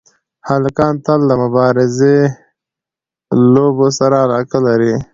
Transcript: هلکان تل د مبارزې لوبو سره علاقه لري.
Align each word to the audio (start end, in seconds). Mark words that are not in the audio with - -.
هلکان 0.49 0.93
تل 1.05 1.19
د 1.29 1.31
مبارزې 1.43 2.17
لوبو 3.53 3.87
سره 3.99 4.15
علاقه 4.25 4.59
لري. 4.67 4.95